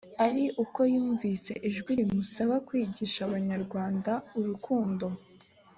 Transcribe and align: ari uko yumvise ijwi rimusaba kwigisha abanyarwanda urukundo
ari 0.25 0.43
uko 0.63 0.79
yumvise 0.93 1.51
ijwi 1.69 1.91
rimusaba 1.99 2.55
kwigisha 2.67 3.19
abanyarwanda 3.27 4.11
urukundo 4.39 5.05